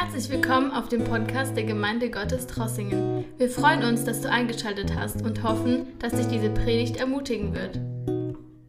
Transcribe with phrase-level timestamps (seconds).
[0.00, 3.24] Herzlich willkommen auf dem Podcast der Gemeinde Gottes Trossingen.
[3.36, 7.80] Wir freuen uns, dass du eingeschaltet hast und hoffen, dass dich diese Predigt ermutigen wird.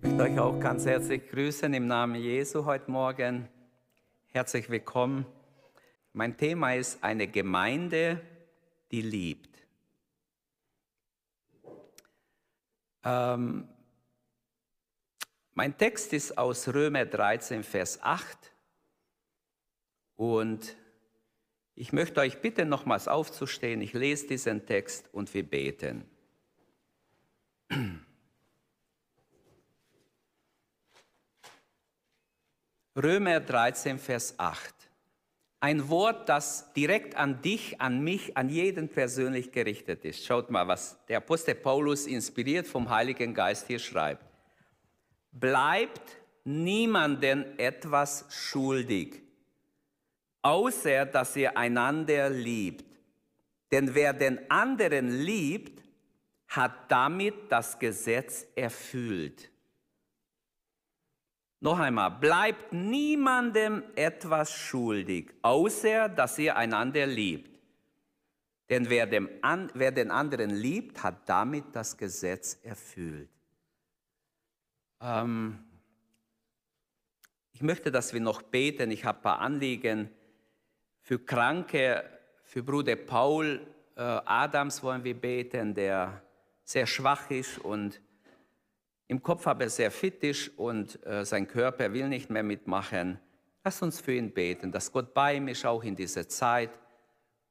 [0.02, 3.48] Ich möchte euch auch ganz herzlich grüßen im Namen Jesu heute Morgen.
[4.30, 5.28] Herzlich willkommen.
[6.14, 8.20] Mein Thema ist eine Gemeinde,
[8.92, 9.56] die liebt.
[13.04, 13.70] Ähm,
[15.54, 18.52] mein Text ist aus Römer 13, Vers 8.
[20.16, 20.76] Und
[21.80, 23.80] ich möchte euch bitten, nochmals aufzustehen.
[23.80, 26.04] Ich lese diesen Text und wir beten.
[33.02, 34.76] Römer 13, Vers 8.
[35.62, 40.26] Ein Wort, das direkt an dich, an mich, an jeden persönlich gerichtet ist.
[40.26, 44.26] Schaut mal, was der Apostel Paulus inspiriert vom Heiligen Geist hier schreibt.
[45.32, 49.29] Bleibt niemanden etwas schuldig
[50.42, 52.86] außer dass ihr einander liebt.
[53.72, 55.84] Denn wer den anderen liebt,
[56.48, 59.52] hat damit das Gesetz erfüllt.
[61.62, 67.60] Noch einmal, bleibt niemandem etwas schuldig, außer dass ihr einander liebt.
[68.70, 73.30] Denn wer, dem an, wer den anderen liebt, hat damit das Gesetz erfüllt.
[75.02, 75.60] Ähm,
[77.52, 78.92] ich möchte, dass wir noch beten.
[78.92, 80.10] Ich habe ein paar Anliegen.
[81.10, 82.04] Für Kranke,
[82.44, 83.66] für Bruder Paul
[83.96, 86.22] äh, Adams wollen wir beten, der
[86.64, 88.00] sehr schwach ist und
[89.08, 93.20] im Kopf aber sehr fit ist und äh, sein Körper will nicht mehr mitmachen.
[93.64, 96.70] Lass uns für ihn beten, dass Gott bei ihm ist, auch in dieser Zeit,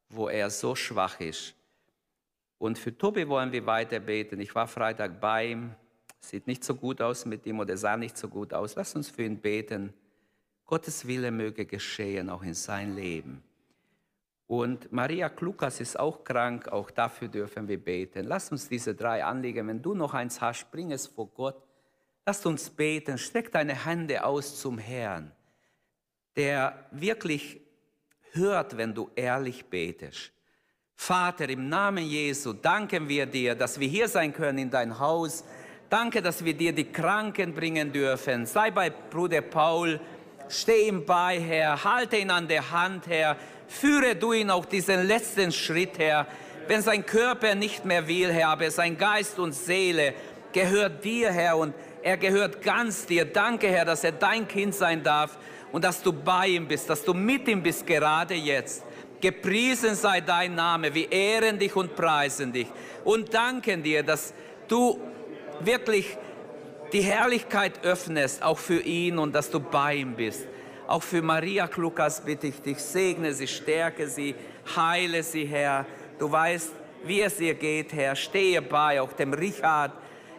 [0.08, 1.56] wo er so schwach ist.
[2.58, 4.38] Und für Tobi wollen wir weiter beten.
[4.38, 5.74] Ich war Freitag bei ihm,
[6.20, 8.76] sieht nicht so gut aus mit ihm oder sah nicht so gut aus.
[8.76, 9.92] Lass uns für ihn beten.
[10.64, 13.42] Gottes Wille möge geschehen, auch in sein Leben.
[14.48, 18.24] Und Maria Klukas ist auch krank, auch dafür dürfen wir beten.
[18.24, 21.62] Lass uns diese drei Anliegen, wenn du noch eins hast, bring es vor Gott.
[22.24, 25.32] Lass uns beten, streck deine Hände aus zum Herrn,
[26.34, 27.60] der wirklich
[28.32, 30.32] hört, wenn du ehrlich betest.
[30.94, 35.44] Vater, im Namen Jesu danken wir dir, dass wir hier sein können in dein Haus.
[35.90, 38.46] Danke, dass wir dir die Kranken bringen dürfen.
[38.46, 40.00] Sei bei Bruder Paul,
[40.48, 43.36] steh ihm bei, Herr, halte ihn an der Hand, Herr
[43.68, 46.26] Führe du ihn auch diesen letzten Schritt, Herr.
[46.66, 50.14] Wenn sein Körper nicht mehr will, Herr, aber sein Geist und Seele
[50.52, 53.24] gehört dir, Herr, und er gehört ganz dir.
[53.26, 55.38] Danke, Herr, dass er dein Kind sein darf
[55.72, 58.82] und dass du bei ihm bist, dass du mit ihm bist, gerade jetzt.
[59.20, 62.68] Gepriesen sei dein Name, wir ehren dich und preisen dich
[63.04, 64.32] und danken dir, dass
[64.68, 65.00] du
[65.60, 66.16] wirklich
[66.92, 70.46] die Herrlichkeit öffnest, auch für ihn und dass du bei ihm bist.
[70.88, 74.34] Auch für Maria Klukas bitte ich dich, segne sie, stärke sie,
[74.74, 75.84] heile sie, Herr.
[76.18, 76.72] Du weißt,
[77.04, 78.16] wie es ihr geht, Herr.
[78.16, 79.92] Stehe bei, auch dem Richard.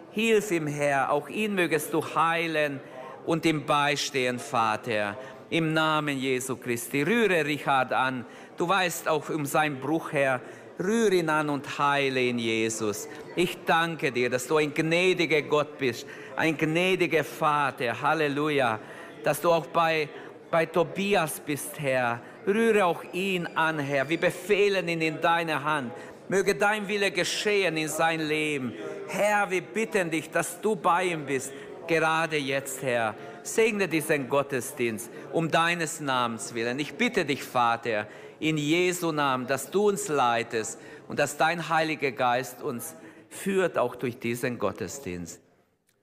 [0.09, 1.11] Hilf ihm, Herr.
[1.11, 2.79] Auch ihn mögest du heilen
[3.27, 5.19] und ihm beistehen, Vater.
[5.51, 7.03] Im Namen Jesu Christi.
[7.03, 8.25] Rühre Richard an.
[8.57, 10.41] Du weißt auch um seinen Bruch, Herr.
[10.79, 13.07] Rühre ihn an und heile ihn, Jesus.
[13.35, 18.01] Ich danke dir, dass du ein gnädiger Gott bist, ein gnädiger Vater.
[18.01, 18.79] Halleluja.
[19.23, 20.07] Dass du auch bei
[20.51, 22.21] bei Tobias bist, Herr.
[22.45, 24.07] Rühre auch ihn an, Herr.
[24.09, 25.91] Wir befehlen ihn in deine Hand.
[26.27, 28.73] Möge dein Wille geschehen in sein Leben.
[29.07, 31.51] Herr, wir bitten dich, dass du bei ihm bist,
[31.87, 33.15] gerade jetzt, Herr.
[33.43, 36.77] Segne diesen Gottesdienst um deines Namens willen.
[36.79, 38.07] Ich bitte dich, Vater,
[38.39, 42.95] in Jesu Namen, dass du uns leitest und dass dein Heiliger Geist uns
[43.29, 45.41] führt, auch durch diesen Gottesdienst.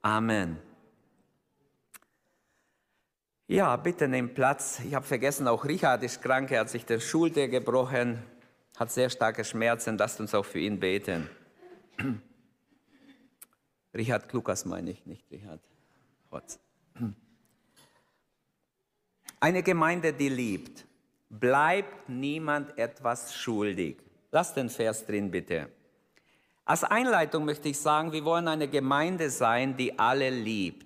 [0.03, 0.59] Amen.
[3.49, 4.81] Ja, bitte nehmt Platz.
[4.81, 8.21] Ich habe vergessen, auch Richard ist krank, er hat sich die Schulter gebrochen,
[8.77, 9.97] hat sehr starke Schmerzen.
[9.97, 11.31] Lasst uns auch für ihn beten.
[13.95, 15.61] Richard Klukas meine ich, nicht Richard.
[19.41, 20.85] Eine Gemeinde, die liebt,
[21.31, 23.99] bleibt niemand etwas schuldig.
[24.33, 25.69] Lass den Vers drin, bitte.
[26.65, 30.86] Als Einleitung möchte ich sagen, wir wollen eine Gemeinde sein, die alle liebt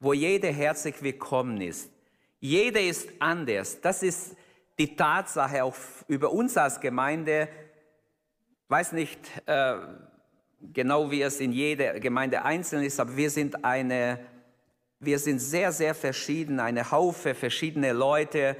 [0.00, 1.90] wo jeder herzlich willkommen ist.
[2.40, 3.80] Jeder ist anders.
[3.80, 4.36] Das ist
[4.78, 5.74] die Tatsache auch
[6.06, 7.48] über uns als Gemeinde.
[8.68, 9.74] Weiß nicht äh,
[10.72, 14.20] genau, wie es in jeder Gemeinde einzeln ist, aber wir sind eine,
[15.00, 18.56] wir sind sehr, sehr verschieden, eine Haufe verschiedene Leute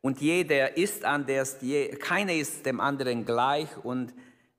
[0.00, 1.58] und jeder ist anders,
[2.00, 4.12] keiner ist dem anderen gleich und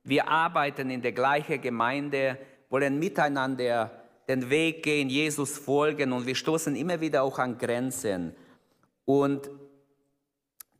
[0.04, 2.38] wir arbeiten in der gleichen Gemeinde,
[2.70, 8.34] wollen miteinander den Weg gehen, Jesus folgen und wir stoßen immer wieder auch an Grenzen.
[9.04, 9.50] Und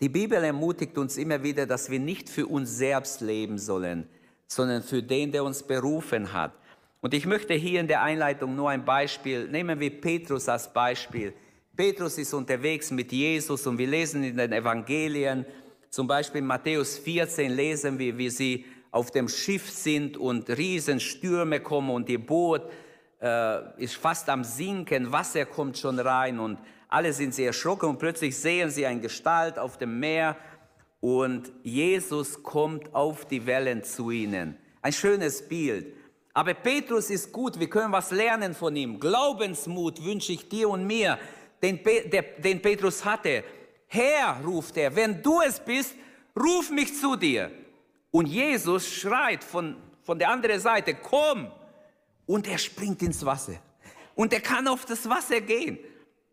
[0.01, 4.09] Die Bibel ermutigt uns immer wieder, dass wir nicht für uns selbst leben sollen,
[4.47, 6.53] sondern für den, der uns berufen hat.
[7.01, 11.33] Und ich möchte hier in der Einleitung nur ein Beispiel, nehmen wir Petrus als Beispiel.
[11.77, 15.47] Petrus ist unterwegs mit Jesus und wir lesen in den Evangelien,
[15.91, 21.61] zum Beispiel in Matthäus 14 lesen wir, wie sie auf dem Schiff sind und Riesenstürme
[21.61, 22.63] kommen und ihr Boot
[23.25, 27.99] äh, ist fast am Sinken, Wasser kommt schon rein und alle sind sehr erschrocken und
[27.99, 30.37] plötzlich sehen sie eine Gestalt auf dem Meer
[31.01, 34.59] und Jesus kommt auf die Wellen zu ihnen.
[34.83, 35.95] Ein schönes Bild.
[36.35, 39.01] Aber Petrus ist gut, wir können was lernen von ihm.
[39.01, 41.19] Glaubensmut wünsche ich dir und mir,
[41.63, 43.43] den, der, den Petrus hatte.
[43.87, 45.95] Herr, ruft er, wenn du es bist,
[46.39, 47.51] ruf mich zu dir.
[48.11, 51.51] Und Jesus schreit von, von der anderen Seite, komm.
[52.27, 53.55] Und er springt ins Wasser.
[54.15, 55.79] Und er kann auf das Wasser gehen.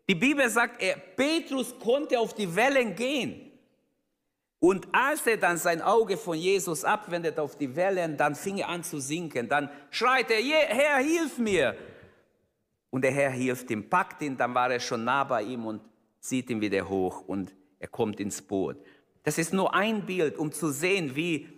[0.08, 3.52] Die Bibel sagt, er, Petrus konnte auf die Wellen gehen.
[4.58, 8.68] Und als er dann sein Auge von Jesus abwendet auf die Wellen, dann fing er
[8.68, 9.48] an zu sinken.
[9.48, 11.76] Dann schreit er, Herr, hilf mir.
[12.90, 15.80] Und der Herr hilft ihm, packt ihn, dann war er schon nah bei ihm und
[16.20, 18.76] zieht ihn wieder hoch und er kommt ins Boot.
[19.24, 21.48] Das ist nur ein Bild, um zu sehen, wie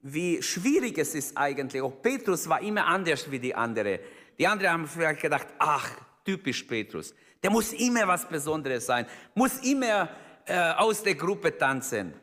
[0.00, 1.82] wie schwierig es ist eigentlich.
[1.82, 3.98] Auch Petrus war immer anders wie die anderen.
[4.38, 5.90] Die anderen haben vielleicht gedacht, ach,
[6.24, 7.14] typisch Petrus.
[7.42, 10.08] Der muss immer was Besonderes sein, muss immer
[10.46, 12.14] äh, aus der Gruppe tanzen.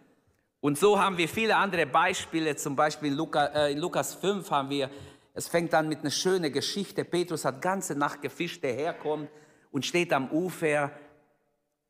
[0.60, 4.50] Und so haben wir viele andere Beispiele, zum Beispiel in, Luca, äh, in Lukas 5
[4.50, 4.90] haben wir,
[5.34, 7.06] es fängt an mit einer schönen Geschichte.
[7.06, 9.30] Petrus hat ganze Nacht gefischt, der Herr kommt
[9.72, 10.92] und steht am Ufer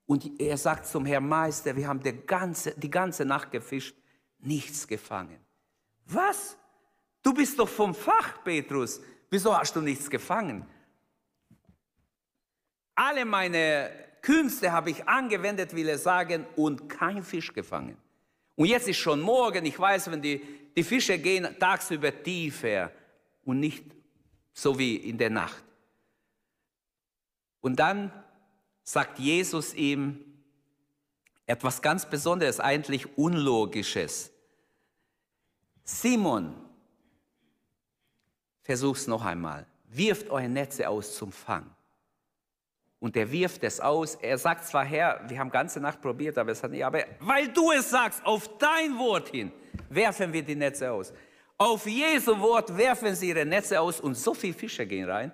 [0.08, 3.96] und er sagt zum Herrn Meister, wir haben die ganze, die ganze Nacht gefischt,
[4.40, 5.45] nichts gefangen.
[6.06, 6.58] Was?
[7.22, 9.02] Du bist doch vom Fach, Petrus.
[9.30, 10.66] Wieso hast du nichts gefangen?
[12.94, 13.92] Alle meine
[14.22, 17.98] Künste habe ich angewendet, will er sagen, und kein Fisch gefangen.
[18.56, 20.42] Und jetzt ist schon morgen, ich weiß, wenn die,
[20.76, 22.92] die Fische gehen tagsüber tiefer
[23.44, 23.84] und nicht
[24.54, 25.64] so wie in der Nacht.
[27.60, 28.12] Und dann
[28.84, 30.24] sagt Jesus ihm
[31.46, 34.32] etwas ganz Besonderes, eigentlich Unlogisches.
[35.86, 36.56] Simon,
[38.64, 39.68] versuch's noch einmal.
[39.86, 41.70] Wirft eure Netze aus zum Fang.
[43.00, 44.16] Und er wirft es aus.
[44.16, 46.84] Er sagt zwar, Herr, wir haben ganze Nacht probiert, aber es hat nicht.
[46.84, 49.52] Aber weil du es sagst, auf dein Wort hin,
[49.90, 51.14] werfen wir die Netze aus.
[51.58, 55.32] Auf Jesu Wort werfen sie ihre Netze aus und so viele Fische gehen rein,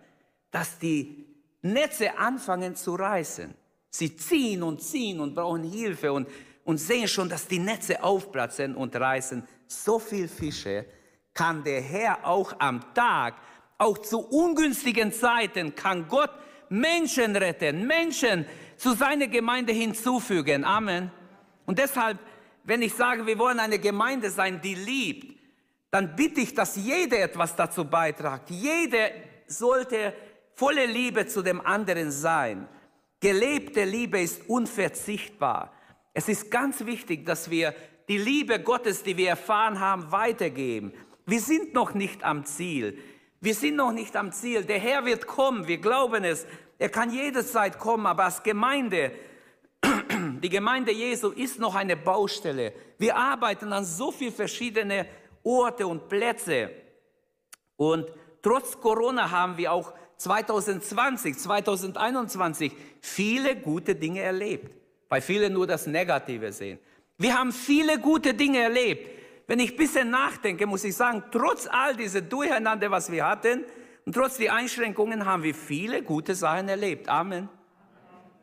[0.52, 1.26] dass die
[1.62, 3.56] Netze anfangen zu reißen.
[3.90, 6.28] Sie ziehen und ziehen und brauchen Hilfe und,
[6.66, 10.86] und sehen schon, dass die Netze aufplatzen und reißen so viel Fische,
[11.34, 13.36] kann der Herr auch am Tag,
[13.78, 16.32] auch zu ungünstigen Zeiten, kann Gott
[16.70, 18.46] Menschen retten, Menschen
[18.78, 20.64] zu seiner Gemeinde hinzufügen.
[20.64, 21.12] Amen.
[21.66, 22.20] Und deshalb,
[22.64, 25.40] wenn ich sage, wir wollen eine Gemeinde sein, die liebt,
[25.90, 28.50] dann bitte ich, dass jeder etwas dazu beitragt.
[28.50, 29.10] Jeder
[29.48, 30.14] sollte
[30.56, 32.68] volle Liebe zu dem anderen sein.
[33.20, 35.74] Gelebte Liebe ist unverzichtbar.
[36.14, 37.74] Es ist ganz wichtig, dass wir
[38.12, 40.92] die Liebe Gottes, die wir erfahren haben, weitergeben.
[41.26, 42.98] Wir sind noch nicht am Ziel.
[43.40, 44.66] Wir sind noch nicht am Ziel.
[44.66, 46.46] Der Herr wird kommen, wir glauben es.
[46.78, 49.14] Er kann jederzeit kommen, aber als Gemeinde,
[50.42, 52.74] die Gemeinde Jesu ist noch eine Baustelle.
[52.98, 55.06] Wir arbeiten an so vielen verschiedenen
[55.42, 56.70] Orte und Plätze.
[57.78, 64.76] Und trotz Corona haben wir auch 2020, 2021 viele gute Dinge erlebt,
[65.08, 66.78] weil viele nur das Negative sehen.
[67.18, 69.08] Wir haben viele gute Dinge erlebt.
[69.48, 73.66] Wenn ich ein bisschen nachdenke, muss ich sagen, trotz all dieser Durcheinander, was wir hatten,
[74.06, 77.08] und trotz der Einschränkungen haben wir viele gute Sachen erlebt.
[77.08, 77.50] Amen.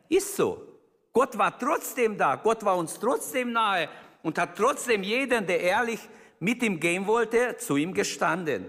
[0.07, 0.65] Ist so.
[1.11, 2.35] Gott war trotzdem da.
[2.35, 3.89] Gott war uns trotzdem nahe
[4.23, 5.99] und hat trotzdem jeden, der ehrlich
[6.39, 8.65] mit ihm gehen wollte, zu ihm gestanden.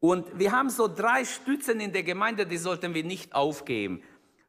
[0.00, 4.02] Und wir haben so drei Stützen in der Gemeinde, die sollten wir nicht aufgeben.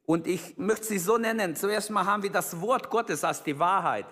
[0.05, 1.55] Und ich möchte sie so nennen.
[1.55, 4.05] Zuerst mal haben wir das Wort Gottes als die Wahrheit.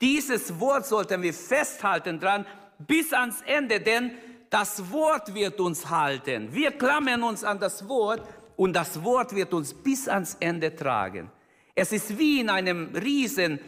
[0.00, 2.46] Dieses Wort sollten wir festhalten dran
[2.78, 4.12] bis ans Ende, denn
[4.50, 6.52] das Wort wird uns halten.
[6.52, 8.22] Wir klammern uns an das Wort
[8.56, 11.30] und das Wort wird uns bis ans Ende tragen.
[11.74, 13.60] Es ist wie in einem riesen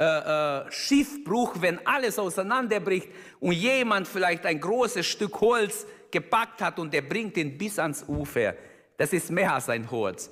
[0.00, 3.08] äh, äh, Schiffbruch, wenn alles auseinanderbricht
[3.40, 8.04] und jemand vielleicht ein großes Stück Holz gepackt hat und der bringt ihn bis ans
[8.06, 8.54] Ufer.
[8.96, 10.30] Das ist mehr als ein Holz.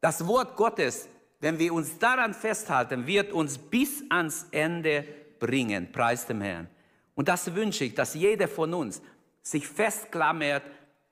[0.00, 1.08] Das Wort Gottes
[1.40, 5.04] wenn wir uns daran festhalten, wird uns bis ans Ende
[5.38, 5.92] bringen.
[5.92, 6.68] Preis dem Herrn.
[7.14, 9.02] Und das wünsche ich, dass jeder von uns
[9.42, 10.62] sich festklammert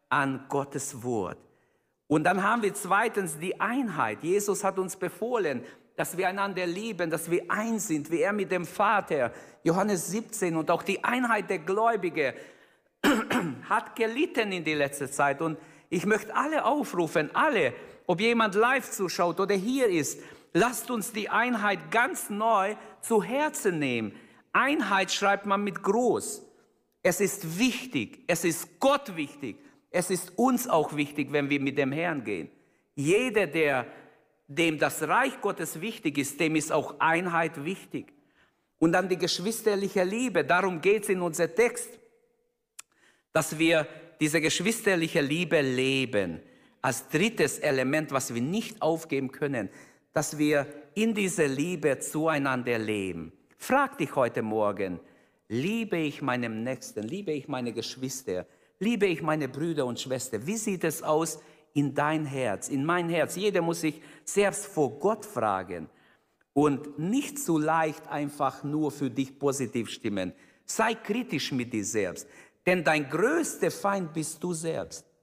[0.09, 1.39] an Gottes Wort.
[2.07, 4.23] Und dann haben wir zweitens die Einheit.
[4.23, 5.65] Jesus hat uns befohlen,
[5.97, 9.33] dass wir einander lieben, dass wir eins sind, wie er mit dem Vater.
[9.63, 12.35] Johannes 17 und auch die Einheit der Gläubigen
[13.69, 15.41] hat gelitten in die letzte Zeit.
[15.41, 17.73] Und ich möchte alle aufrufen, alle,
[18.07, 20.21] ob jemand live zuschaut oder hier ist,
[20.53, 24.13] lasst uns die Einheit ganz neu zu Herzen nehmen.
[24.53, 26.43] Einheit schreibt man mit groß.
[27.03, 29.57] Es ist wichtig, es ist Gott wichtig,
[29.91, 32.51] es ist uns auch wichtig, wenn wir mit dem Herrn gehen.
[32.95, 33.87] Jeder, der,
[34.47, 38.13] dem das Reich Gottes wichtig ist, dem ist auch Einheit wichtig.
[38.79, 41.99] Und dann die geschwisterliche Liebe, darum geht es in unserem Text,
[43.33, 43.87] dass wir
[44.21, 46.41] diese geschwisterliche Liebe leben.
[46.85, 49.71] Als drittes Element, was wir nicht aufgeben können,
[50.13, 53.33] dass wir in dieser Liebe zueinander leben.
[53.57, 55.01] Frag dich heute Morgen,
[55.49, 58.45] liebe ich meinem Nächsten, liebe ich meine Geschwister,
[58.81, 60.47] liebe ich meine Brüder und Schwestern?
[60.47, 61.39] Wie sieht es aus
[61.73, 63.35] in dein Herz, in mein Herz?
[63.37, 65.89] Jeder muss sich selbst vor Gott fragen
[66.53, 70.35] und nicht so leicht einfach nur für dich positiv stimmen.
[70.67, 72.29] Sei kritisch mit dir selbst,
[72.67, 75.14] denn dein größter Feind bist du selbst.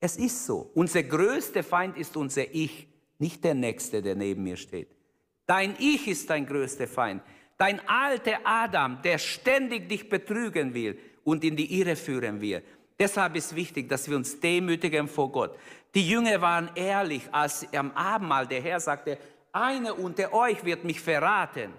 [0.00, 0.70] Es ist so.
[0.74, 2.86] Unser größter Feind ist unser Ich,
[3.18, 4.88] nicht der Nächste, der neben mir steht.
[5.46, 7.22] Dein Ich ist dein größter Feind.
[7.56, 12.62] Dein alter Adam, der ständig dich betrügen will und in die Irre führen will.
[12.98, 15.58] Deshalb ist wichtig, dass wir uns demütigen vor Gott.
[15.94, 19.18] Die Jünger waren ehrlich, als am Abendmahl der Herr sagte,
[19.52, 21.72] einer unter euch wird mich verraten.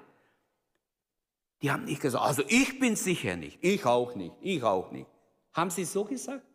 [1.62, 5.08] Die haben nicht gesagt, also ich bin sicher nicht, ich auch nicht, ich auch nicht.
[5.54, 6.49] Haben sie so gesagt?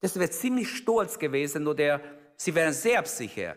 [0.00, 2.00] Das wäre ziemlich stolz gewesen oder
[2.36, 3.56] sie wären selbstsicher.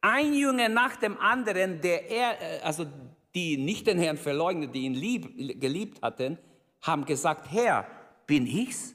[0.00, 2.86] Ein Jünger nach dem anderen, der er, also
[3.34, 6.38] die nicht den Herrn verleugnet, die ihn lieb, geliebt hatten,
[6.82, 7.86] haben gesagt, Herr,
[8.26, 8.94] bin ich's?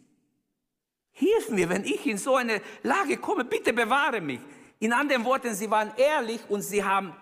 [1.11, 4.39] Hilf mir, wenn ich in so eine Lage komme, bitte bewahre mich.
[4.79, 7.13] In anderen Worten, sie waren ehrlich und sie haben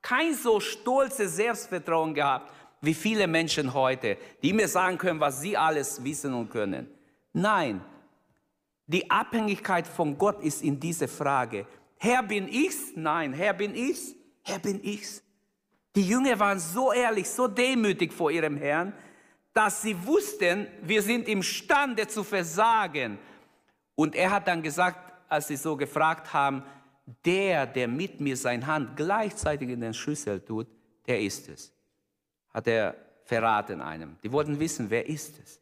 [0.00, 2.50] kein so stolzes Selbstvertrauen gehabt
[2.82, 6.88] wie viele Menschen heute, die mir sagen können, was sie alles wissen und können.
[7.32, 7.80] Nein,
[8.86, 11.66] die Abhängigkeit von Gott ist in dieser Frage.
[11.98, 12.92] Herr, bin ich's?
[12.94, 14.14] Nein, Herr, bin ich's?
[14.42, 15.22] Herr, bin ich's?
[15.94, 18.92] Die Jünger waren so ehrlich, so demütig vor ihrem Herrn,
[19.52, 23.18] dass sie wussten, wir sind imstande zu versagen.
[23.94, 26.62] Und er hat dann gesagt, als sie so gefragt haben,
[27.24, 30.66] der, der mit mir seine Hand gleichzeitig in den Schüssel tut,
[31.06, 31.72] der ist es.
[32.52, 34.16] Hat er verraten einem.
[34.22, 35.61] Die wollten wissen, wer ist es.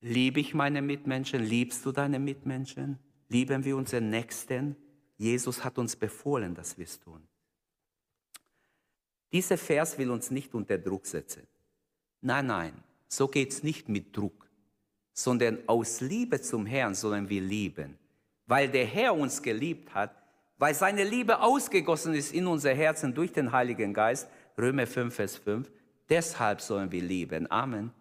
[0.00, 1.44] Liebe ich meine Mitmenschen?
[1.44, 2.98] Liebst du deine Mitmenschen?
[3.28, 4.76] Lieben wir unseren Nächsten?
[5.18, 7.22] Jesus hat uns befohlen, dass wir es tun.
[9.32, 11.46] Dieser Vers will uns nicht unter Druck setzen.
[12.22, 12.72] Nein, nein,
[13.08, 14.48] so geht es nicht mit Druck,
[15.12, 17.98] sondern aus Liebe zum Herrn sollen wir lieben.
[18.46, 20.16] Weil der Herr uns geliebt hat,
[20.58, 24.28] weil seine Liebe ausgegossen ist in unser Herzen durch den Heiligen Geist,
[24.58, 25.70] Römer 5, Vers 5,
[26.08, 27.50] deshalb sollen wir lieben.
[27.50, 27.92] Amen.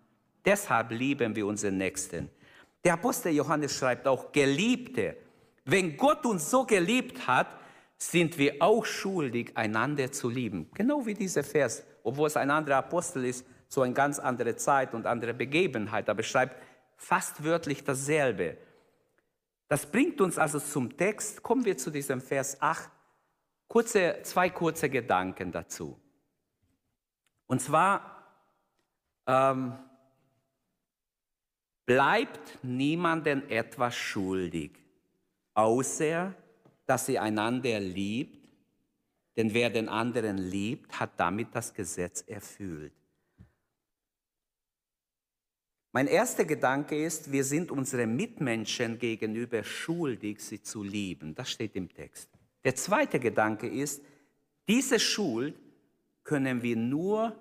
[0.45, 2.29] Deshalb lieben wir unseren Nächsten.
[2.83, 5.17] Der Apostel Johannes schreibt auch, Geliebte,
[5.65, 7.47] wenn Gott uns so geliebt hat,
[7.97, 10.69] sind wir auch schuldig, einander zu lieben.
[10.73, 14.93] Genau wie dieser Vers, obwohl es ein anderer Apostel ist, so eine ganz andere Zeit
[14.93, 16.61] und andere Begebenheit, aber schreibt
[16.95, 18.57] fast wörtlich dasselbe.
[19.67, 21.43] Das bringt uns also zum Text.
[21.43, 22.89] Kommen wir zu diesem Vers 8.
[23.67, 25.99] Kurze, zwei kurze Gedanken dazu.
[27.45, 28.25] Und zwar
[29.27, 29.77] ähm,
[31.89, 34.71] bleibt niemandem etwas schuldig
[35.55, 36.35] außer
[36.85, 38.49] dass sie einander liebt,
[39.37, 42.93] denn wer den anderen liebt, hat damit das Gesetz erfüllt.
[45.91, 51.35] Mein erster Gedanke ist, wir sind unseren Mitmenschen gegenüber schuldig, sie zu lieben.
[51.35, 52.29] Das steht im Text.
[52.63, 54.03] Der zweite Gedanke ist,
[54.67, 55.55] diese Schuld
[56.23, 57.35] können wir nur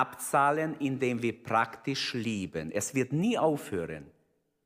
[0.00, 2.70] abzahlen, indem wir praktisch lieben.
[2.70, 4.06] Es wird nie aufhören.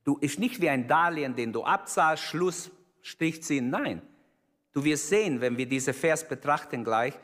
[0.05, 2.71] Du ist nicht wie ein Darlehen, den du abzahlst, Schluss,
[3.03, 3.71] Strich ziehen.
[3.71, 4.03] Nein.
[4.73, 7.15] Du wirst sehen, wenn wir diese Vers betrachten gleich,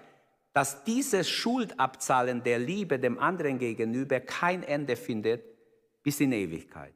[0.52, 5.44] dass dieses Schuldabzahlen der Liebe dem anderen gegenüber kein Ende findet
[6.02, 6.94] bis in Ewigkeit.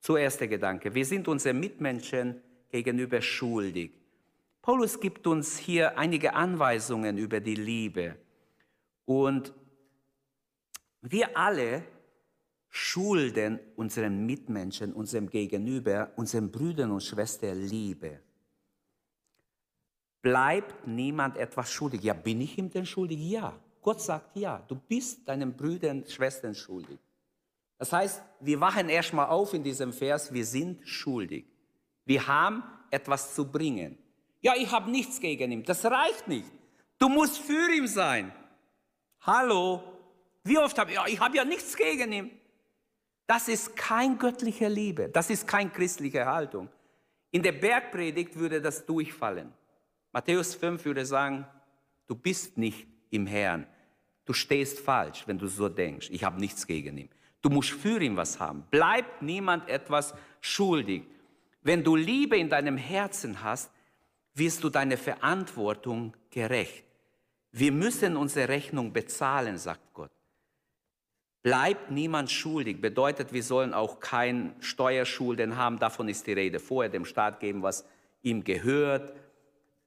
[0.00, 3.92] Zuerst der Gedanke, wir sind unseren Mitmenschen gegenüber schuldig.
[4.60, 8.16] Paulus gibt uns hier einige Anweisungen über die Liebe.
[9.04, 9.52] Und
[11.10, 11.84] wir alle
[12.70, 18.20] schulden unseren Mitmenschen, unserem Gegenüber, unseren Brüdern und Schwestern Liebe.
[20.22, 22.02] Bleibt niemand etwas schuldig?
[22.02, 23.20] Ja, bin ich ihm denn schuldig?
[23.20, 23.58] Ja.
[23.82, 26.98] Gott sagt ja, du bist deinen Brüdern und Schwestern schuldig.
[27.76, 31.44] Das heißt, wir wachen erstmal auf in diesem Vers, wir sind schuldig.
[32.06, 33.98] Wir haben etwas zu bringen.
[34.40, 35.64] Ja, ich habe nichts gegen ihn.
[35.64, 36.50] Das reicht nicht.
[36.98, 38.32] Du musst für ihn sein.
[39.20, 39.93] Hallo?
[40.44, 42.30] Wie oft habe ich, ja, ich habe ja nichts gegen ihn.
[43.26, 45.08] Das ist kein göttliche Liebe.
[45.08, 46.68] Das ist keine christliche Haltung.
[47.30, 49.52] In der Bergpredigt würde das durchfallen.
[50.12, 51.46] Matthäus 5 würde sagen,
[52.06, 53.66] du bist nicht im Herrn.
[54.26, 56.10] Du stehst falsch, wenn du so denkst.
[56.10, 57.10] Ich habe nichts gegen ihn.
[57.40, 58.64] Du musst für ihn was haben.
[58.70, 61.04] Bleibt niemand etwas schuldig.
[61.62, 63.70] Wenn du Liebe in deinem Herzen hast,
[64.34, 66.84] wirst du deine Verantwortung gerecht.
[67.52, 70.10] Wir müssen unsere Rechnung bezahlen, sagt Gott.
[71.44, 76.58] Bleibt niemand schuldig, bedeutet, wir sollen auch kein Steuerschulden haben, davon ist die Rede.
[76.58, 77.84] Vorher dem Staat geben, was
[78.22, 79.12] ihm gehört.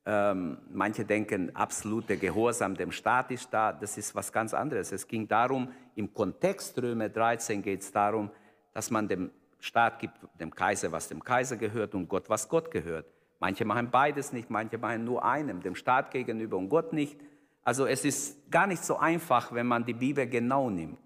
[0.06, 3.74] Ähm, manche denken, absoluter Gehorsam dem Staat ist da.
[3.74, 4.92] Das ist was ganz anderes.
[4.92, 8.30] Es ging darum, im Kontext Römer 13 geht es darum,
[8.76, 12.70] dass man dem Staat gibt, dem Kaiser, was dem Kaiser gehört und Gott, was Gott
[12.70, 13.08] gehört.
[13.40, 17.20] Manche machen beides nicht, manche machen nur einem, dem Staat gegenüber und Gott nicht.
[17.64, 21.00] Also es ist gar nicht so einfach, wenn man die Bibel genau nimmt.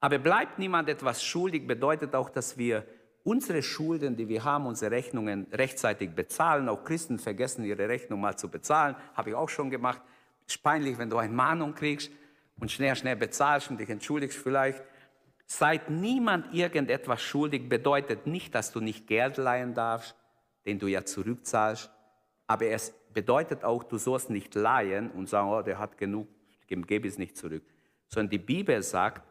[0.00, 2.86] Aber bleibt niemand etwas schuldig, bedeutet auch, dass wir
[3.22, 6.68] unsere Schulden, die wir haben, unsere Rechnungen rechtzeitig bezahlen.
[6.68, 8.96] Auch Christen vergessen ihre Rechnung mal zu bezahlen.
[9.14, 10.00] Habe ich auch schon gemacht.
[10.46, 12.10] Ist peinlich, wenn du eine Mahnung kriegst
[12.58, 14.82] und schnell, schnell bezahlst und dich entschuldigst vielleicht.
[15.46, 20.14] Seid niemand irgendetwas schuldig, bedeutet nicht, dass du nicht Geld leihen darfst,
[20.64, 21.90] den du ja zurückzahlst.
[22.46, 26.28] Aber es bedeutet auch, du sollst nicht leihen und sagen, oh, der hat genug,
[26.66, 27.64] gebe es nicht zurück.
[28.08, 29.22] Sondern die Bibel sagt,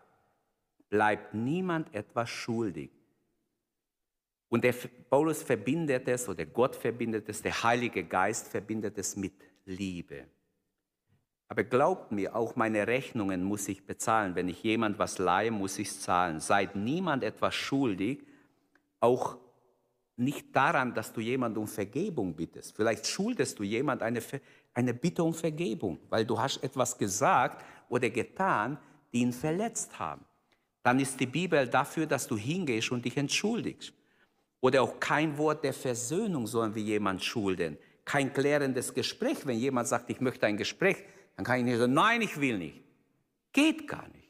[0.89, 2.91] bleibt niemand etwas schuldig.
[4.50, 4.74] Und der
[5.10, 9.34] Paulus verbindet es, oder Gott verbindet es, der Heilige Geist verbindet es mit
[9.65, 10.25] Liebe.
[11.48, 14.36] Aber glaubt mir, auch meine Rechnungen muss ich bezahlen.
[14.36, 16.39] Wenn ich jemand was leihe, muss ich es zahlen.
[16.39, 18.24] Seid niemand etwas schuldig,
[19.00, 19.38] auch
[20.15, 22.75] nicht daran, dass du jemand um Vergebung bittest.
[22.75, 24.22] Vielleicht schuldest du jemand eine,
[24.74, 28.78] eine Bitte um Vergebung, weil du hast etwas gesagt oder getan,
[29.13, 30.25] die ihn verletzt haben
[30.84, 33.94] dann ist die Bibel dafür, dass du hingehst und dich entschuldigst.
[34.62, 37.78] Oder auch kein Wort der Versöhnung sollen wir jemand schulden.
[38.06, 39.46] Kein klärendes Gespräch.
[39.46, 40.98] Wenn jemand sagt, ich möchte ein Gespräch,
[41.36, 42.82] dann kann ich nicht sagen, nein, ich will nicht.
[43.54, 44.30] Geht gar nicht.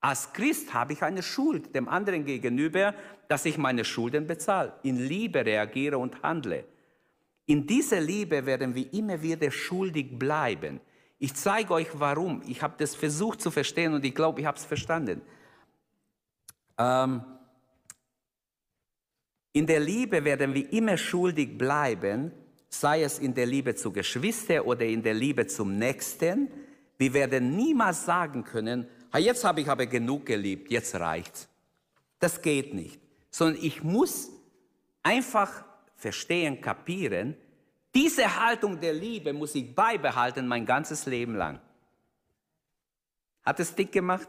[0.00, 2.94] Als Christ habe ich eine Schuld dem anderen gegenüber,
[3.28, 6.64] dass ich meine Schulden bezahle, in Liebe reagiere und handle.
[7.46, 10.80] In dieser Liebe werden wir immer wieder schuldig bleiben.
[11.18, 12.42] Ich zeige euch warum.
[12.46, 15.22] Ich habe das versucht zu verstehen und ich glaube, ich habe es verstanden.
[16.78, 17.22] Ähm,
[19.52, 22.32] in der Liebe werden wir immer schuldig bleiben,
[22.68, 26.48] sei es in der Liebe zu Geschwistern oder in der Liebe zum Nächsten.
[26.98, 31.48] Wir werden niemals sagen können, jetzt habe ich aber genug geliebt, jetzt reicht's.
[32.18, 33.00] Das geht nicht.
[33.30, 34.30] Sondern ich muss
[35.02, 35.64] einfach
[35.96, 37.36] verstehen, kapieren,
[37.94, 41.60] diese Haltung der Liebe muss ich beibehalten mein ganzes Leben lang.
[43.44, 44.26] Hat es dick gemacht?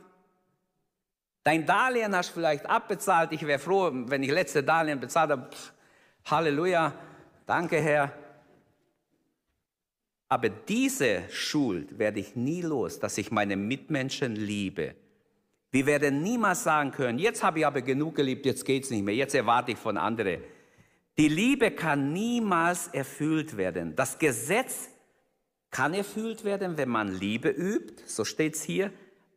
[1.46, 3.32] Dein Darlehen hast du vielleicht abbezahlt.
[3.32, 5.48] Ich wäre froh, wenn ich letzte Darlehen bezahlt habe.
[6.26, 6.92] Halleluja,
[7.46, 8.12] danke Herr.
[10.28, 14.96] Aber diese Schuld werde ich nie los, dass ich meine Mitmenschen liebe.
[15.70, 19.04] Wir werden niemals sagen können, jetzt habe ich aber genug geliebt, jetzt geht es nicht
[19.04, 20.42] mehr, jetzt erwarte ich von anderen.
[21.20, 23.96] Die Liebe kann niemals erfüllt werden.
[23.96, 24.90] Das Gesetz
[25.70, 28.92] kann erfüllt werden, wenn man Liebe übt, so steht es hier,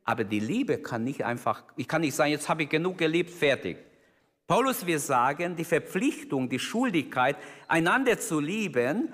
[0.09, 3.29] aber die Liebe kann nicht einfach, ich kann nicht sagen, jetzt habe ich genug geliebt,
[3.29, 3.77] fertig.
[4.47, 7.37] Paulus will sagen, die Verpflichtung, die Schuldigkeit,
[7.69, 9.13] einander zu lieben,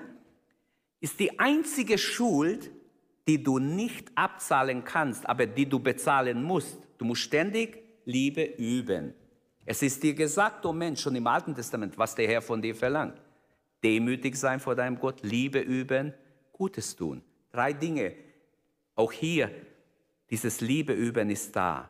[1.01, 2.71] ist die einzige Schuld,
[3.27, 6.77] die du nicht abzahlen kannst, aber die du bezahlen musst.
[6.97, 9.13] Du musst ständig Liebe üben.
[9.65, 12.61] Es ist dir gesagt, o oh Mensch, schon im Alten Testament, was der Herr von
[12.61, 13.21] dir verlangt.
[13.83, 16.13] Demütig sein vor deinem Gott, Liebe üben,
[16.53, 17.21] Gutes tun.
[17.51, 18.15] Drei Dinge.
[18.95, 19.51] Auch hier
[20.29, 21.89] dieses Liebeüben ist da.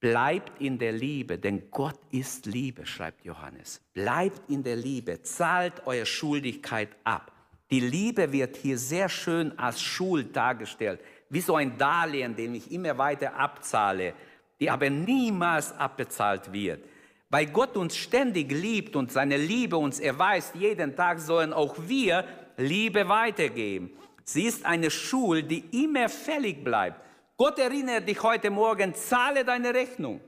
[0.00, 3.82] Bleibt in der Liebe, denn Gott ist Liebe, schreibt Johannes.
[3.92, 7.30] Bleibt in der Liebe, zahlt eure Schuldigkeit ab.
[7.70, 12.72] Die Liebe wird hier sehr schön als Schuld dargestellt, wie so ein Darlehen, den ich
[12.72, 14.14] immer weiter abzahle,
[14.58, 16.84] die aber niemals abbezahlt wird.
[17.28, 22.24] Weil Gott uns ständig liebt und seine Liebe uns erweist, jeden Tag sollen auch wir
[22.56, 23.90] Liebe weitergeben.
[24.32, 27.00] Sie ist eine Schuld, die immer fällig bleibt.
[27.36, 30.20] Gott erinnert dich heute Morgen, zahle deine Rechnung.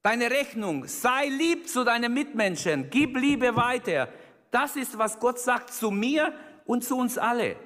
[0.00, 4.08] Deine Rechnung, sei lieb zu deinen Mitmenschen, gib Liebe weiter.
[4.52, 6.32] Das ist, was Gott sagt zu mir
[6.66, 7.56] und zu uns alle.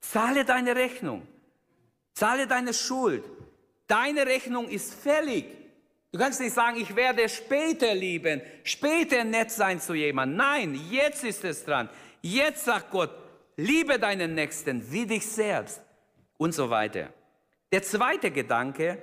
[0.00, 1.26] Zahle deine Rechnung.
[2.12, 3.24] Zahle deine Schuld.
[3.86, 5.46] Deine Rechnung ist fällig.
[6.12, 10.36] Du kannst nicht sagen, ich werde später lieben, später nett sein zu jemandem.
[10.36, 11.88] Nein, jetzt ist es dran.
[12.20, 13.21] Jetzt sagt Gott,
[13.56, 15.82] liebe deinen Nächsten wie dich selbst
[16.38, 17.12] und so weiter.
[17.70, 18.98] Der zweite Gedanke,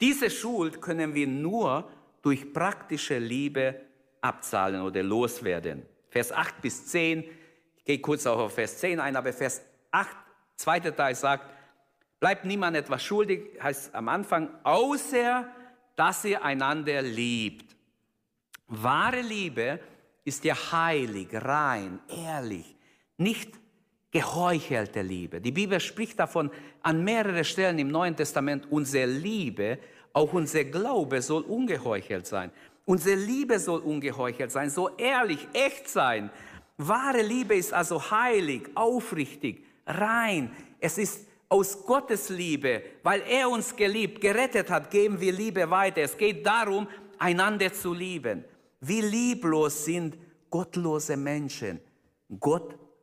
[0.00, 1.88] diese Schuld können wir nur
[2.22, 3.80] durch praktische Liebe
[4.20, 5.82] abzahlen oder loswerden.
[6.08, 7.24] Vers 8 bis 10,
[7.76, 10.08] ich gehe kurz auch auf Vers 10 ein, aber Vers 8,
[10.56, 11.50] zweiter Teil sagt,
[12.20, 15.48] bleibt niemand etwas schuldig, heißt am Anfang, außer
[15.96, 17.76] dass ihr einander liebt.
[18.68, 19.80] Wahre Liebe
[20.24, 22.76] ist ja heilig, rein, ehrlich,
[23.16, 23.61] nicht
[24.12, 25.40] geheuchelte Liebe.
[25.40, 26.50] Die Bibel spricht davon
[26.82, 29.78] an mehreren Stellen im Neuen Testament, unsere Liebe,
[30.12, 32.50] auch unser Glaube soll ungeheuchelt sein.
[32.84, 36.30] Unsere Liebe soll ungeheuchelt sein, so ehrlich, echt sein.
[36.76, 40.50] Wahre Liebe ist also heilig, aufrichtig, rein.
[40.78, 46.02] Es ist aus Gottes Liebe, weil er uns geliebt, gerettet hat, geben wir Liebe weiter.
[46.02, 46.86] Es geht darum,
[47.18, 48.44] einander zu lieben.
[48.80, 50.18] Wie lieblos sind
[50.50, 51.80] gottlose Menschen,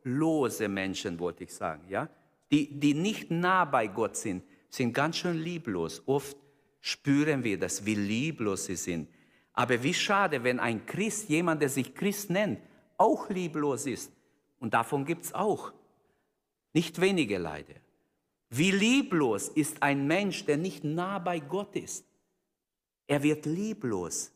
[0.03, 2.09] gottlose Menschen, wollte ich sagen, ja?
[2.51, 6.01] Die, die nicht nah bei Gott sind, sind ganz schön lieblos.
[6.07, 6.35] Oft
[6.81, 9.07] spüren wir das, wie lieblos sie sind.
[9.53, 12.59] Aber wie schade, wenn ein Christ, jemand, der sich Christ nennt,
[12.97, 14.11] auch lieblos ist.
[14.59, 15.73] Und davon gibt es auch
[16.73, 17.75] nicht wenige Leide.
[18.49, 22.05] Wie lieblos ist ein Mensch, der nicht nah bei Gott ist.
[23.05, 24.31] Er wird lieblos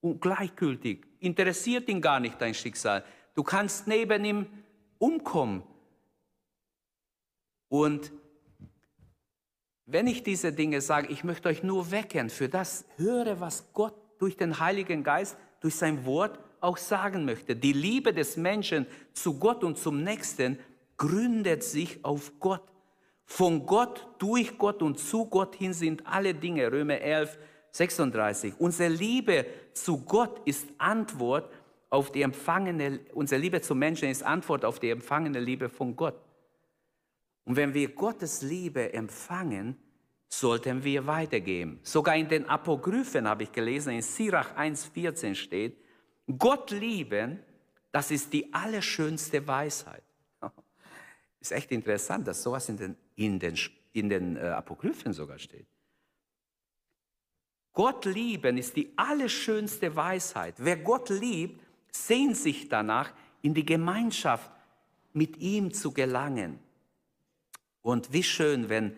[0.00, 1.06] und gleichgültig.
[1.18, 3.04] Interessiert ihn gar nicht dein Schicksal.
[3.34, 4.46] Du kannst neben ihm
[4.98, 5.62] umkommen.
[7.68, 8.12] Und
[9.86, 13.94] wenn ich diese Dinge sage, ich möchte euch nur wecken für das, höre, was Gott
[14.18, 17.54] durch den Heiligen Geist, durch sein Wort auch sagen möchte.
[17.54, 20.58] Die Liebe des Menschen zu Gott und zum Nächsten
[20.96, 22.62] gründet sich auf Gott.
[23.24, 26.70] Von Gott, durch Gott und zu Gott hin sind alle Dinge.
[26.70, 27.38] Römer 11,
[27.72, 28.54] 36.
[28.58, 31.52] Unsere Liebe zu Gott ist Antwort
[31.90, 36.20] auf die empfangene, unsere Liebe zu Menschen ist Antwort auf die empfangene Liebe von Gott.
[37.44, 39.76] Und wenn wir Gottes Liebe empfangen,
[40.28, 41.78] sollten wir weitergeben.
[41.82, 45.76] Sogar in den Apokryphen habe ich gelesen, in Sirach 1,14 steht,
[46.38, 47.38] Gott lieben,
[47.92, 50.02] das ist die allerschönste Weisheit.
[51.40, 53.58] Ist echt interessant, dass sowas in den in den,
[53.92, 55.66] in den äh, Apokryphen sogar steht.
[57.72, 60.54] Gott lieben ist die allerschönste Weisheit.
[60.58, 61.60] Wer Gott liebt,
[61.96, 64.50] sehnt sich danach, in die Gemeinschaft
[65.12, 66.58] mit ihm zu gelangen.
[67.82, 68.96] Und wie schön, wenn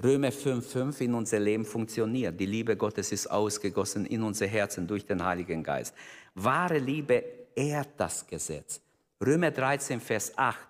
[0.00, 2.38] Römer 5,5 in unser Leben funktioniert.
[2.38, 5.92] Die Liebe Gottes ist ausgegossen in unser Herzen durch den Heiligen Geist.
[6.36, 7.24] Wahre Liebe
[7.56, 8.80] ehrt das Gesetz.
[9.20, 10.68] Römer 13, Vers 8.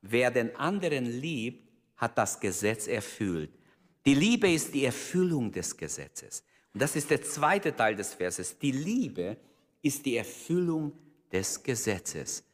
[0.00, 3.50] Wer den anderen liebt, hat das Gesetz erfüllt.
[4.06, 6.42] Die Liebe ist die Erfüllung des Gesetzes.
[6.72, 8.58] Und das ist der zweite Teil des Verses.
[8.58, 9.51] Die Liebe ist
[9.82, 10.92] die Erfüllung
[11.30, 12.44] des Gesetzes.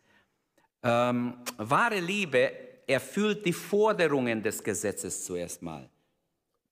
[0.83, 2.51] Ähm, wahre Liebe
[2.87, 5.89] erfüllt die Forderungen des Gesetzes zuerst mal.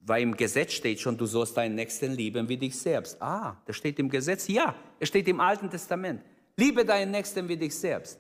[0.00, 3.20] Weil im Gesetz steht schon, du sollst deinen Nächsten lieben wie dich selbst.
[3.20, 4.46] Ah, das steht im Gesetz?
[4.46, 6.22] Ja, es steht im Alten Testament.
[6.56, 8.18] Liebe deinen Nächsten wie dich selbst.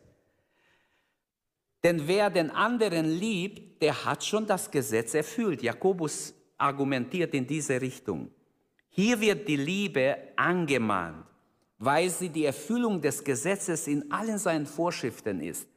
[1.82, 5.62] Denn wer den anderen liebt, der hat schon das Gesetz erfüllt.
[5.62, 8.30] Jakobus argumentiert in diese Richtung.
[8.88, 11.24] Hier wird die Liebe angemahnt,
[11.78, 15.68] weil sie die Erfüllung des Gesetzes in allen seinen Vorschriften ist.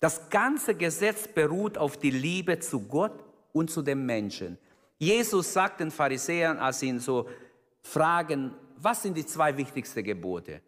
[0.00, 4.58] Das ganze Gesetz beruht auf die Liebe zu Gott und zu dem Menschen.
[4.98, 7.28] Jesus sagt den Pharisäern, als sie ihn so
[7.82, 10.62] fragen, was sind die zwei wichtigsten Gebote?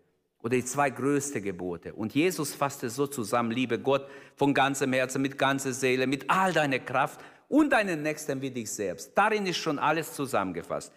[0.44, 1.94] oder die zwei größten Gebote.
[1.94, 6.52] Und Jesus fasste so zusammen, liebe Gott von ganzem Herzen, mit ganzer Seele, mit all
[6.52, 7.18] deiner Kraft
[7.48, 9.12] und deinen Nächsten wie dich selbst.
[9.16, 10.92] Darin ist schon alles zusammengefasst.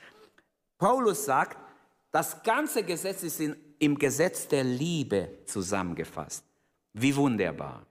[0.77, 1.57] Paulus sagt,
[2.11, 6.43] das ganze Gesetz ist in, im Gesetz der Liebe zusammengefasst.
[6.93, 7.85] Wie wunderbar.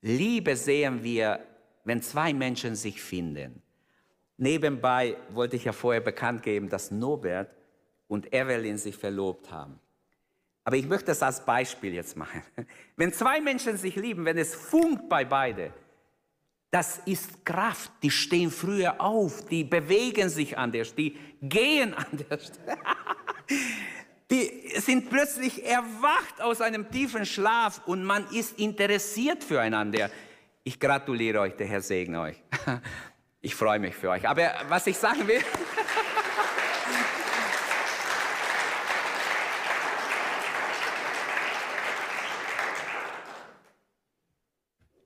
[0.00, 1.40] Liebe sehen wir,
[1.84, 3.62] wenn zwei Menschen sich finden.
[4.36, 7.50] Nebenbei wollte ich ja vorher bekannt geben, dass Norbert
[8.06, 9.78] und Evelyn sich verlobt haben.
[10.64, 12.42] Aber ich möchte das als Beispiel jetzt machen.
[12.96, 15.72] Wenn zwei Menschen sich lieben, wenn es funkt bei beide,
[16.70, 17.90] das ist Kraft.
[18.02, 22.52] Die stehen früher auf, die bewegen sich anders, die gehen anders.
[24.30, 30.10] Die sind plötzlich erwacht aus einem tiefen Schlaf und man ist interessiert füreinander.
[30.64, 32.36] Ich gratuliere euch, der Herr segne euch.
[33.40, 34.28] Ich freue mich für euch.
[34.28, 35.40] Aber was ich sagen will,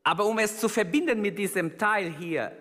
[0.02, 2.56] Aber um es zu verbinden mit diesem Teil hier,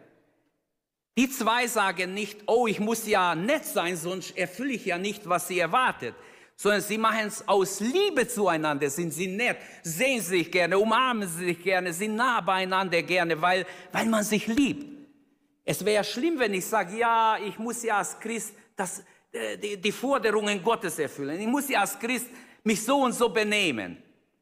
[1.17, 5.27] Die zwei sagen nicht, oh, ich muss ja nett sein, sonst erfülle ich ja nicht,
[5.27, 6.15] was sie erwartet.
[6.61, 11.59] Sondern sie machen es aus Liebe zueinander, sind sie nett, sehen sich gerne, umarmen sich
[11.59, 14.85] gerne, sind nah beieinander gerne, weil, weil man sich liebt.
[15.65, 19.81] Es wäre schlimm, wenn ich sage, ja, ich muss ja als Christ das, äh, die,
[19.81, 21.39] die Forderungen Gottes erfüllen.
[21.39, 22.27] Ich muss ja als Christ
[22.63, 23.97] mich so und so benehmen.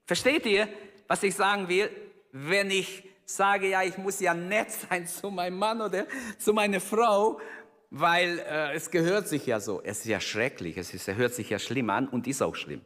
[0.05, 0.67] Versteht ihr,
[1.07, 1.89] was ich sagen will?
[2.33, 6.05] Wenn ich sage, ja, ich muss ja nett sein zu meinem Mann oder
[6.37, 7.39] zu meiner Frau,
[7.89, 9.81] weil äh, es gehört sich ja so.
[9.83, 12.81] Es ist ja schrecklich, es ist, hört sich ja schlimm an und ist auch schlimm.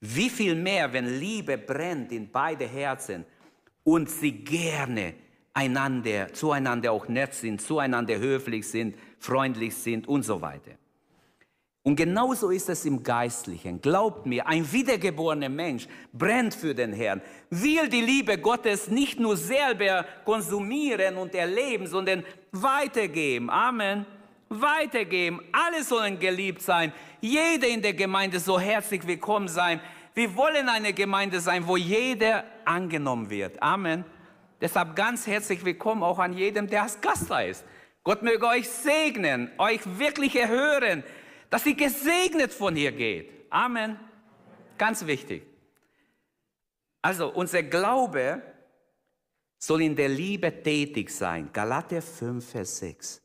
[0.00, 3.24] Wie viel mehr, wenn Liebe brennt in beide Herzen
[3.82, 5.14] und sie gerne
[5.52, 10.72] einander, zueinander auch nett sind, zueinander höflich sind, freundlich sind und so weiter.
[11.88, 13.80] Und genauso ist es im Geistlichen.
[13.80, 19.38] Glaubt mir, ein wiedergeborener Mensch brennt für den Herrn, will die Liebe Gottes nicht nur
[19.38, 23.48] selber konsumieren und erleben, sondern weitergeben.
[23.48, 24.04] Amen.
[24.50, 25.40] Weitergeben.
[25.50, 26.92] Alle sollen geliebt sein.
[27.22, 29.80] Jeder in der Gemeinde soll herzlich willkommen sein.
[30.12, 33.62] Wir wollen eine Gemeinde sein, wo jeder angenommen wird.
[33.62, 34.04] Amen.
[34.60, 37.64] Deshalb ganz herzlich willkommen auch an jedem, der als Gast da ist.
[38.04, 41.02] Gott möge euch segnen, euch wirklich erhören,
[41.50, 43.30] dass ihr gesegnet von hier geht.
[43.50, 43.98] Amen.
[44.76, 45.42] Ganz wichtig.
[47.02, 48.42] Also unser Glaube
[49.58, 51.50] soll in der Liebe tätig sein.
[51.52, 53.22] Galater 5, Vers 6.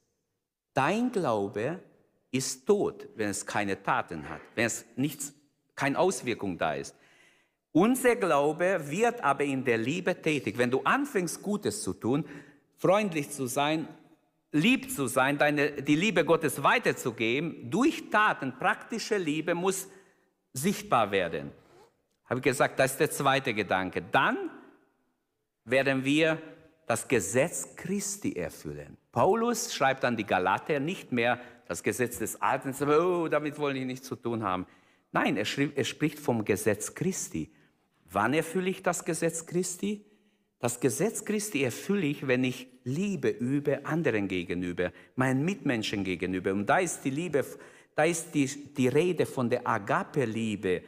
[0.73, 1.79] Dein Glaube
[2.31, 5.33] ist tot, wenn es keine Taten hat, wenn es nichts,
[5.75, 6.95] keine Auswirkung da ist.
[7.71, 10.57] Unser Glaube wird aber in der Liebe tätig.
[10.57, 12.25] Wenn du anfängst, Gutes zu tun,
[12.77, 13.87] freundlich zu sein,
[14.53, 19.89] lieb zu sein, deine, die Liebe Gottes weiterzugeben, durch Taten, praktische Liebe muss
[20.53, 21.51] sichtbar werden.
[22.25, 24.01] Habe ich gesagt, das ist der zweite Gedanke.
[24.11, 24.37] Dann
[25.65, 26.41] werden wir
[26.85, 28.97] das Gesetz Christi erfüllen.
[29.11, 33.85] Paulus schreibt an die Galater nicht mehr das Gesetz des Alten, oh, damit wollen die
[33.85, 34.67] nichts zu tun haben.
[35.11, 37.51] Nein, er, schrieb, er spricht vom Gesetz Christi.
[38.11, 40.05] Wann erfülle ich das Gesetz Christi?
[40.59, 46.51] Das Gesetz Christi erfülle ich, wenn ich Liebe übe anderen gegenüber, meinen Mitmenschen gegenüber.
[46.51, 47.45] Und da ist die Liebe,
[47.95, 50.81] da ist die, die Rede von der Agape-Liebe.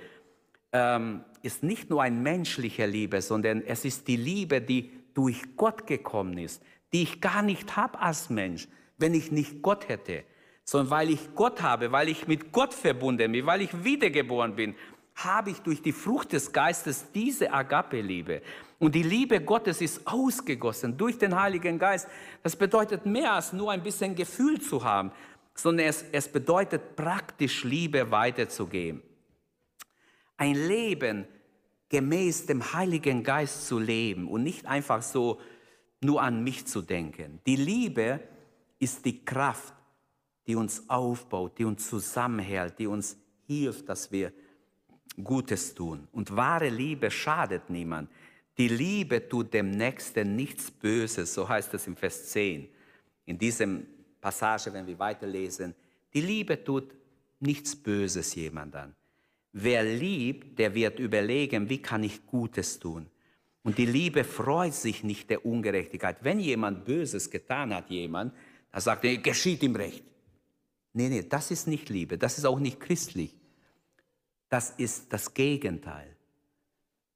[0.72, 5.88] Ähm, ist nicht nur ein menschlicher Liebe, sondern es ist die Liebe, die durch Gott
[5.88, 10.24] gekommen ist, die ich gar nicht habe als Mensch, wenn ich nicht Gott hätte,
[10.64, 14.76] sondern weil ich Gott habe, weil ich mit Gott verbunden bin, weil ich wiedergeboren bin,
[15.16, 18.42] habe ich durch die Frucht des Geistes diese Agape-Liebe.
[18.80, 22.08] Und die Liebe Gottes ist ausgegossen durch den Heiligen Geist.
[22.44, 25.12] Das bedeutet mehr als nur ein bisschen Gefühl zu haben,
[25.54, 29.02] sondern es, es bedeutet praktisch Liebe weiterzugeben.
[30.38, 31.26] Ein Leben
[31.88, 35.40] gemäß dem Heiligen Geist zu leben und nicht einfach so
[36.02, 37.40] nur an mich zu denken.
[37.46, 38.20] Die Liebe
[38.80, 39.74] ist die Kraft,
[40.48, 44.34] die uns aufbaut, die uns zusammenhält, die uns hilft, dass wir
[45.24, 46.08] Gutes tun.
[46.12, 48.10] Und wahre Liebe schadet niemand.
[48.58, 52.70] Die Liebe tut dem Nächsten nichts Böses, so heißt es im Vers 10.
[53.26, 53.86] In diesem
[54.22, 55.76] Passage, wenn wir weiterlesen,
[56.14, 56.96] die Liebe tut
[57.40, 58.96] nichts Böses jemand an.
[59.52, 63.08] Wer liebt, der wird überlegen, wie kann ich Gutes tun.
[63.64, 66.18] Und die Liebe freut sich nicht der Ungerechtigkeit.
[66.22, 68.34] Wenn jemand Böses getan hat, jemand,
[68.72, 70.04] dann sagt er, geschieht ihm recht.
[70.94, 73.36] Nee, nee, das ist nicht Liebe, das ist auch nicht christlich.
[74.50, 76.16] Das ist das Gegenteil.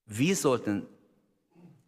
[0.06, 0.88] Wir sollten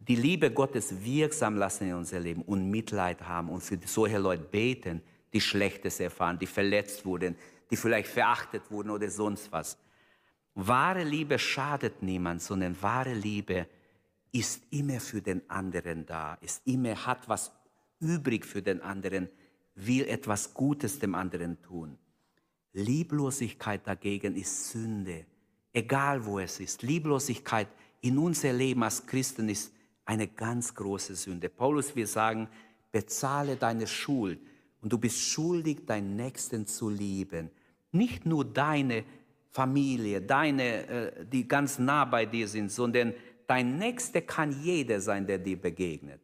[0.08, 4.42] die Liebe Gottes wirksam lassen in unser Leben und Mitleid haben und für solche Leute
[4.42, 5.00] beten,
[5.32, 7.36] die Schlechtes erfahren, die verletzt wurden,
[7.70, 9.78] die vielleicht verachtet wurden oder sonst was.
[10.54, 13.66] Wahre Liebe schadet niemand, sondern wahre Liebe
[14.32, 17.52] ist immer für den anderen da, ist immer, hat was
[18.00, 19.28] übrig für den anderen,
[19.74, 21.96] will etwas Gutes dem anderen tun.
[22.72, 25.26] Lieblosigkeit dagegen ist Sünde,
[25.72, 26.82] egal wo es ist.
[26.82, 27.68] Lieblosigkeit
[28.00, 29.72] in unser Leben als Christen ist
[30.04, 31.48] eine ganz große Sünde.
[31.48, 32.48] Paulus will sagen,
[32.90, 34.40] bezahle deine Schuld
[34.80, 37.50] und du bist schuldig, deinen Nächsten zu lieben.
[37.92, 39.04] Nicht nur deine
[39.50, 43.14] Familie, deine, äh, die ganz nah bei dir sind, sondern
[43.46, 46.20] dein Nächster kann jeder sein, der dir begegnet.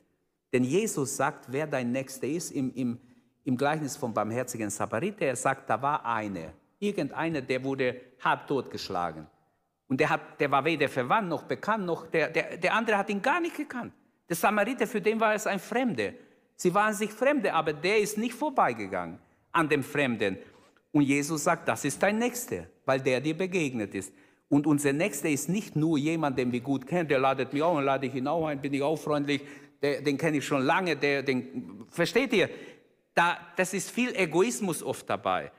[0.52, 2.98] Denn Jesus sagt, wer dein Nächster ist, im, im,
[3.44, 9.26] im Gleichnis vom barmherzigen Samariter, er sagt, da war einer, irgendeiner, der wurde halb totgeschlagen.
[9.88, 13.08] Und der, hat, der war weder verwandt noch bekannt, noch der, der, der andere hat
[13.08, 13.92] ihn gar nicht gekannt.
[14.28, 16.12] Der Samariter, für den war es ein Fremder.
[16.56, 19.18] Sie waren sich Fremde, aber der ist nicht vorbeigegangen
[19.52, 20.36] an dem Fremden.
[20.92, 24.12] Und Jesus sagt, das ist dein Nächster, weil der dir begegnet ist.
[24.50, 27.76] Und unser Nächster ist nicht nur jemand, den wir gut kennen, der ladet mich auch
[27.76, 29.42] und lade ich ihn auch ein, bin ich auch freundlich,
[29.80, 32.50] der, den kenne ich schon lange, der, den, versteht ihr?
[33.14, 35.50] Da, das ist viel Egoismus oft dabei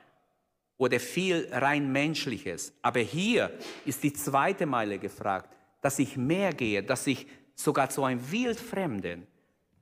[0.80, 2.72] oder viel rein menschliches.
[2.80, 3.50] Aber hier
[3.84, 9.26] ist die zweite Meile gefragt, dass ich mehr gehe, dass ich sogar zu einem Wildfremden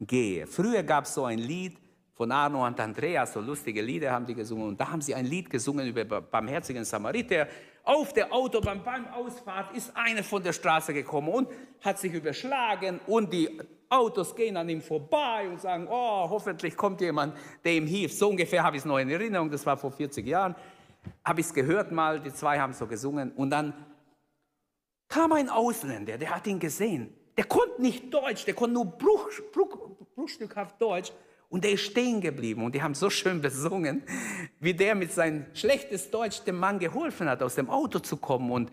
[0.00, 0.48] gehe.
[0.48, 1.78] Früher gab es so ein Lied
[2.14, 4.66] von Arno und Andrea, so lustige Lieder haben die gesungen.
[4.70, 7.46] Und da haben sie ein Lied gesungen über barmherzigen Samariter.
[7.84, 11.48] Auf der Autobahn beim Ausfahrt ist einer von der Straße gekommen und
[11.80, 13.48] hat sich überschlagen und die
[13.88, 18.18] Autos gehen an ihm vorbei und sagen, oh, hoffentlich kommt jemand, der ihm hilft.
[18.18, 20.56] So ungefähr habe ich es noch in Erinnerung, das war vor 40 Jahren.
[21.25, 23.33] Habe ich es gehört mal, die zwei haben so gesungen.
[23.33, 23.75] Und dann
[25.09, 27.12] kam ein Ausländer, der hat ihn gesehen.
[27.37, 29.79] Der konnte nicht Deutsch, der konnte nur Bruch, Bruch,
[30.14, 31.12] bruchstückhaft Deutsch.
[31.51, 34.03] Und der ist stehen geblieben und die haben so schön besungen,
[34.61, 38.51] wie der mit seinem schlechtes Deutsch dem Mann geholfen hat, aus dem Auto zu kommen.
[38.51, 38.71] Und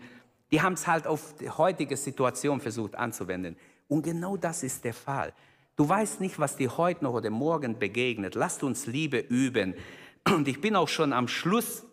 [0.50, 3.56] die haben es halt auf die heutige Situation versucht anzuwenden.
[3.88, 5.32] Und genau das ist der Fall.
[5.76, 8.34] Du weißt nicht, was dir heute noch oder morgen begegnet.
[8.34, 9.74] Lasst uns Liebe üben.
[10.26, 11.84] Und ich bin auch schon am Schluss.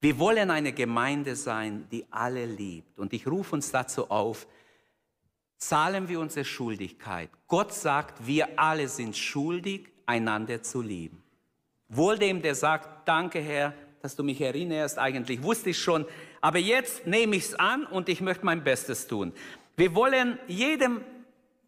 [0.00, 2.98] Wir wollen eine Gemeinde sein, die alle liebt.
[2.98, 4.46] Und ich rufe uns dazu auf,
[5.58, 7.28] zahlen wir unsere Schuldigkeit.
[7.46, 11.22] Gott sagt, wir alle sind schuldig, einander zu lieben.
[11.88, 16.06] Wohl dem, der sagt, danke Herr, dass du mich erinnerst, eigentlich wusste ich schon,
[16.40, 19.32] aber jetzt nehme ich es an und ich möchte mein Bestes tun.
[19.76, 21.02] Wir wollen jedem,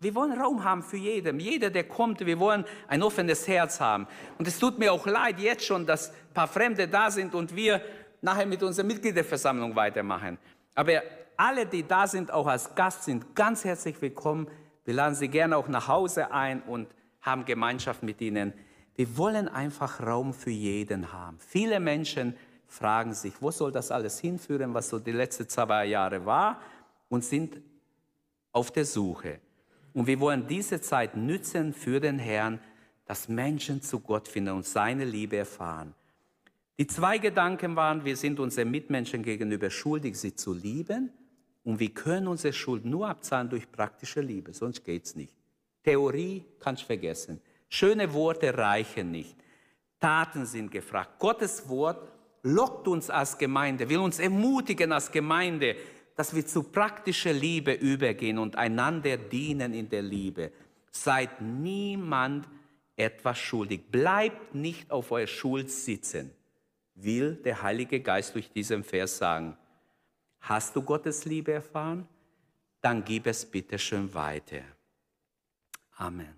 [0.00, 4.06] wir wollen Raum haben für jedem, jeder, der kommt, wir wollen ein offenes Herz haben.
[4.38, 7.54] Und es tut mir auch leid jetzt schon, dass ein paar Fremde da sind und
[7.54, 7.82] wir
[8.22, 10.38] nachher mit unserer Mitgliederversammlung weitermachen.
[10.74, 11.02] Aber
[11.36, 14.48] alle, die da sind, auch als Gast, sind ganz herzlich willkommen.
[14.84, 16.88] Wir laden Sie gerne auch nach Hause ein und
[17.20, 18.52] haben Gemeinschaft mit Ihnen.
[18.94, 21.38] Wir wollen einfach Raum für jeden haben.
[21.40, 22.36] Viele Menschen
[22.68, 26.60] fragen sich, wo soll das alles hinführen, was so die letzten zwei Jahre war,
[27.08, 27.60] und sind
[28.52, 29.40] auf der Suche.
[29.92, 32.60] Und wir wollen diese Zeit nützen für den Herrn,
[33.04, 35.94] dass Menschen zu Gott finden und seine Liebe erfahren.
[36.78, 41.12] Die zwei Gedanken waren, wir sind unseren Mitmenschen gegenüber schuldig, sie zu lieben.
[41.64, 45.32] Und wir können unsere Schuld nur abzahlen durch praktische Liebe, sonst geht es nicht.
[45.84, 47.40] Theorie kannst du vergessen.
[47.68, 49.36] Schöne Worte reichen nicht.
[50.00, 51.18] Taten sind gefragt.
[51.18, 55.76] Gottes Wort lockt uns als Gemeinde, will uns ermutigen als Gemeinde,
[56.16, 60.52] dass wir zu praktischer Liebe übergehen und einander dienen in der Liebe.
[60.90, 62.48] Seid niemand
[62.96, 63.90] etwas schuldig.
[63.90, 66.32] Bleibt nicht auf eurer Schuld sitzen,
[66.94, 69.56] will der Heilige Geist durch diesen Vers sagen.
[70.40, 72.06] Hast du Gottes Liebe erfahren?
[72.80, 74.62] Dann gib es bitte schön weiter.
[75.96, 76.34] Amen.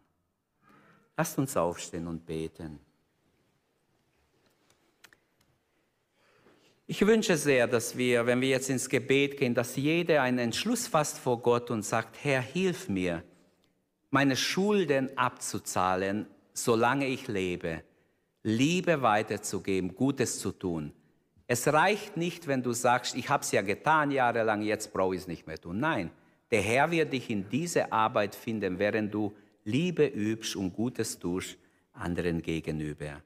[1.16, 2.80] Lasst uns aufstehen und beten.
[6.86, 10.86] Ich wünsche sehr, dass wir, wenn wir jetzt ins Gebet gehen, dass jeder einen Entschluss
[10.86, 13.22] fasst vor Gott und sagt, Herr, hilf mir,
[14.10, 17.82] meine Schulden abzuzahlen, solange ich lebe,
[18.44, 20.92] Liebe weiterzugeben, Gutes zu tun.
[21.46, 25.22] Es reicht nicht, wenn du sagst, ich habe es ja getan jahrelang, jetzt brauche ich
[25.22, 25.80] es nicht mehr tun.
[25.80, 26.10] Nein,
[26.50, 31.56] der Herr wird dich in diese Arbeit finden, während du Liebe übst und Gutes tust
[31.94, 33.22] anderen gegenüber.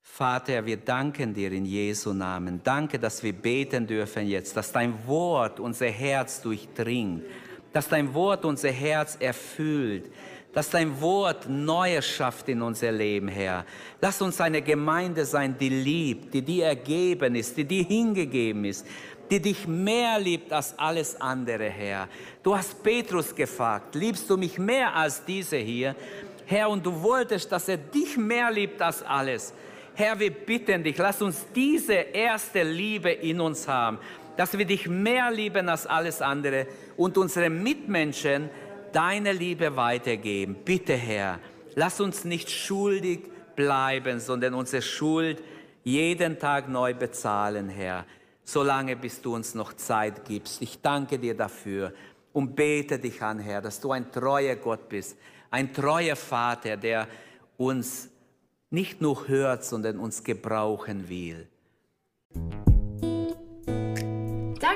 [0.00, 2.60] Vater, wir danken dir in Jesu Namen.
[2.62, 7.24] Danke, dass wir beten dürfen jetzt, dass dein Wort unser Herz durchdringt,
[7.72, 10.10] dass dein Wort unser Herz erfüllt,
[10.56, 13.66] dass dein Wort Neues schafft in unser Leben, Herr.
[14.00, 18.86] Lass uns eine Gemeinde sein, die liebt, die dir ergeben ist, die dir hingegeben ist,
[19.30, 22.08] die dich mehr liebt als alles andere, Herr.
[22.42, 25.94] Du hast Petrus gefragt, liebst du mich mehr als diese hier?
[26.46, 29.52] Herr, und du wolltest, dass er dich mehr liebt als alles.
[29.94, 33.98] Herr, wir bitten dich, lass uns diese erste Liebe in uns haben,
[34.38, 36.66] dass wir dich mehr lieben als alles andere
[36.96, 38.48] und unsere Mitmenschen
[38.96, 40.56] deine Liebe weitergeben.
[40.64, 41.38] Bitte, Herr,
[41.74, 45.42] lass uns nicht schuldig bleiben, sondern unsere Schuld
[45.84, 48.06] jeden Tag neu bezahlen, Herr,
[48.42, 50.62] solange bis du uns noch Zeit gibst.
[50.62, 51.92] Ich danke dir dafür
[52.32, 55.18] und bete dich an, Herr, dass du ein treuer Gott bist,
[55.50, 57.06] ein treuer Vater, der
[57.58, 58.08] uns
[58.70, 61.46] nicht nur hört, sondern uns gebrauchen will.